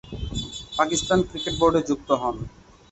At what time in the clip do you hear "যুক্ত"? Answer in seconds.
1.89-2.09